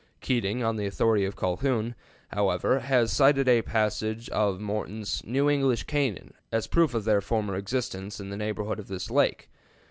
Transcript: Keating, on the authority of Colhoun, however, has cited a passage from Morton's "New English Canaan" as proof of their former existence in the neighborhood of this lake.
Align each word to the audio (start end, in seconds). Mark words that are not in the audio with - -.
Keating, 0.19 0.63
on 0.63 0.77
the 0.77 0.87
authority 0.87 1.25
of 1.25 1.35
Colhoun, 1.35 1.93
however, 2.29 2.79
has 2.79 3.13
cited 3.13 3.47
a 3.47 3.61
passage 3.61 4.29
from 4.29 4.63
Morton's 4.63 5.21
"New 5.27 5.47
English 5.47 5.83
Canaan" 5.83 6.33
as 6.51 6.65
proof 6.65 6.95
of 6.95 7.03
their 7.03 7.21
former 7.21 7.55
existence 7.55 8.19
in 8.19 8.31
the 8.31 8.35
neighborhood 8.35 8.79
of 8.79 8.87
this 8.87 9.11
lake. 9.11 9.47